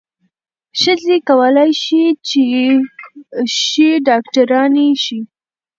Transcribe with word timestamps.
ښځې 0.81 1.15
کولای 1.29 1.71
شي 1.83 2.03
چې 2.27 2.41
ښې 3.57 3.89
ډاکټرانې 4.07 4.89
شي. 5.03 5.19